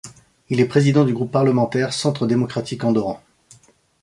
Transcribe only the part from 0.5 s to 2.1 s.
est président du groupe parlementaire